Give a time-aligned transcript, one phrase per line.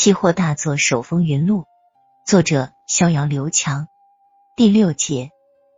[0.00, 1.66] 期货大作手风云录，
[2.24, 3.86] 作者逍遥刘强。
[4.56, 5.28] 第六节，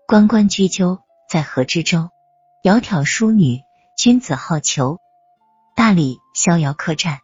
[0.07, 2.09] 关关雎鸠，在河之洲。
[2.63, 3.63] 窈窕淑女，
[3.99, 4.99] 君子好逑。
[5.75, 7.19] 大理逍遥客栈，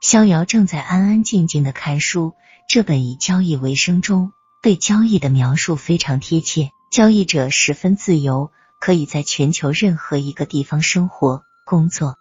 [0.00, 2.36] 逍遥正在安安静静的看书。
[2.68, 4.30] 这本以交易为生中，
[4.62, 6.70] 对交易的描述非常贴切。
[6.92, 12.14] 交易者十分自由，可以在全球任何一个地方生活、工作，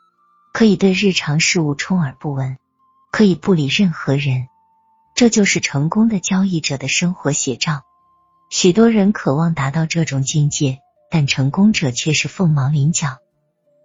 [0.52, 2.58] 可以对日常事务充耳不闻。
[3.16, 4.50] 可以不理任何人，
[5.16, 7.84] 这就是成功的交易者的生活写照。
[8.50, 10.80] 许多人渴望达到这种境界，
[11.10, 13.20] 但成功者却是凤毛麟角。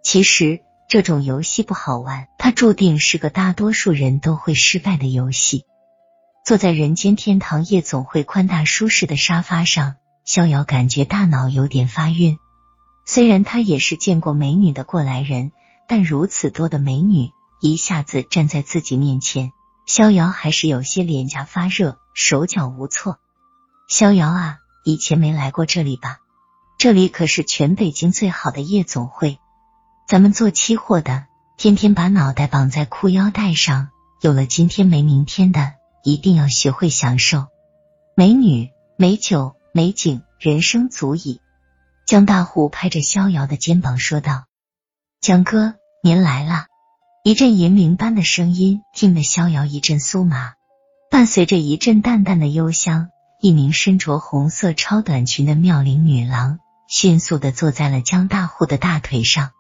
[0.02, 5.64] 其实这种游戏不好玩，它注定是个大多数人都会失败的游戏。
[6.44, 12.36] 坐在人间天堂夜总会宽大舒适的沙发上，逍遥感觉大脑有点发晕。
[13.06, 15.52] 虽然他也是见过美女的过来人，
[15.86, 17.30] 但如此多的美女。
[17.60, 19.52] 一下子站在自己面前，
[19.86, 23.18] 逍遥还是有些脸颊发热，手脚无措。
[23.86, 26.20] 逍遥啊，以前没来过这里吧？
[26.78, 29.38] 这里可是全北京最好的夜总会。
[30.08, 31.26] 咱们做期货的，
[31.58, 33.90] 天天把脑袋绑在裤腰带上，
[34.22, 37.48] 有了今天没明天的，一定要学会享受
[38.16, 41.42] 美女、美酒、美景，人生足矣。
[42.06, 44.46] 江大虎拍着逍遥的肩膀说道
[45.20, 46.64] ：“江哥，您来了。”
[47.22, 50.54] 一阵银铃般的声音，听得逍遥一阵酥麻，
[51.10, 53.10] 伴随着一阵淡淡的幽香。
[53.42, 59.50] 一名身着红色超短裙的妙龄女郎迅速的坐在了江大户的大腿上。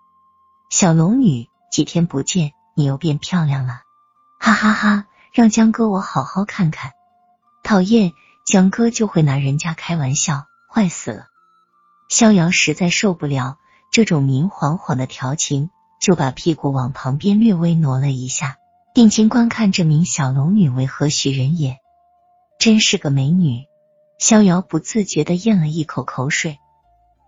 [0.70, 3.82] 小龙女，几天不见，你又变漂亮了，
[4.38, 5.04] 哈哈哈！
[5.34, 6.92] 让江哥我好好看看。
[7.62, 8.12] 讨厌，
[8.46, 11.26] 江哥就会拿人家开玩笑，坏死了。
[12.08, 13.58] 逍遥实在受不了
[13.92, 15.68] 这种明晃晃的调情。
[16.00, 18.56] 就把屁股往旁边略微挪了一下，
[18.94, 21.78] 定睛观看这名小龙女为何许人也。
[22.58, 23.66] 真是个美女，
[24.18, 26.58] 逍遥不自觉的咽了一口口水。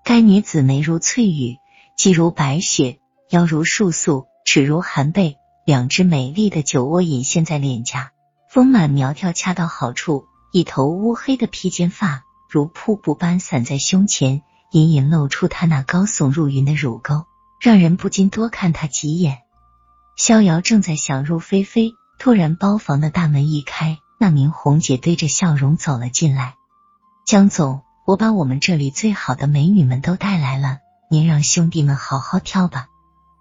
[0.04, 1.58] 该女子眉如翠羽，
[1.96, 2.98] 肌如白雪，
[3.28, 5.36] 腰如束素，齿如含贝，
[5.66, 8.12] 两只美丽的酒窝隐现在脸颊，
[8.48, 10.24] 丰满苗条恰到好处。
[10.50, 17.24] 一头乌黑的披肩发如瀑布般散在胸前，隐隐露出她那高耸入云的乳沟。
[17.62, 19.38] 让人不禁多看他几眼。
[20.16, 26.56] 逍遥正在想入非非，突然包房的大门一开，那名红姐堆着笑容走了进来。
[27.24, 30.78] 江总，我把我们这里最好的美女们都带来了，
[31.08, 32.88] 您让兄弟们好好挑吧。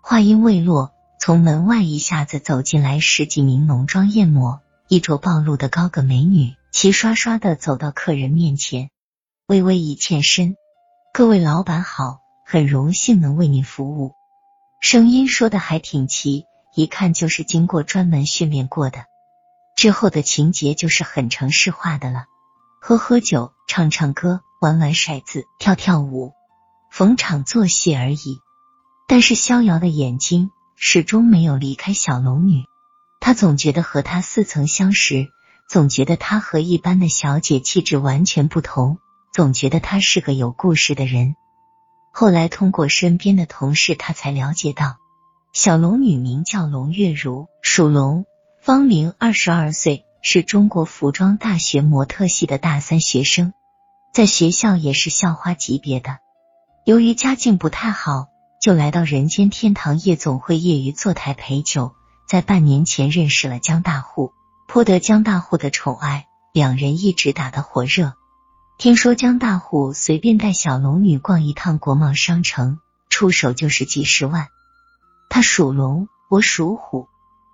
[0.03, 8.91] 话音未落，从门外一下子走进来十几名浓妆艳抹、衣着暴露的高个美女，齐刷刷的走到客人面前，
[9.47, 10.57] 微微一欠身
[11.11, 12.19] ：“各位老板好。”
[12.51, 14.12] 很荣幸能为您服务，
[14.81, 19.06] 声音说的还挺齐，一看就是经过专门训练过的。
[19.78, 22.25] 之后的情节就是很城市化的了，
[22.81, 26.34] 喝喝酒，唱唱歌，玩玩骰子，跳跳舞，
[26.91, 28.41] 逢场作戏而已。
[29.07, 32.66] 但是逍遥的眼睛始终没有离开小龙女，
[33.22, 35.29] 他总觉得和她似曾相识，
[35.69, 38.97] 总觉得她和一般的小姐气质完全不同，
[39.31, 41.38] 总觉得她是个有故事的人。
[42.11, 44.97] 后来通过身边的同事，他才了解到，
[45.53, 48.25] 小龙女名叫龙月如，属龙，
[48.61, 53.53] 芳龄二十二岁，是中国服装大学模特系的大三学生，
[54.13, 56.19] 在学校也是校花级别的。
[56.85, 58.28] 由于家境不太好，
[58.59, 61.93] 就来到人间天堂夜总会业余坐台陪酒。
[62.28, 64.31] 在半年前认识了江大户，
[64.67, 68.13] 颇得江大户的宠爱，两人一直打得火热。
[68.81, 72.79] 听说江大虎随便带小龙女逛一趟国贸商城，
[73.11, 74.47] 出手就是几十万。
[75.29, 77.07] 他属龙，我属虎，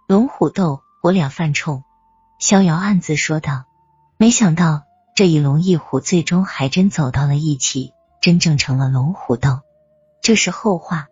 [0.08, 1.84] 龙虎斗，我俩犯冲。
[2.40, 3.66] 逍遥暗自说道。
[4.18, 4.84] 没想到
[5.18, 9.60] 这一龙一虎最终还真走到了一起，真正成了龙虎斗。
[10.22, 11.08] 这是后话。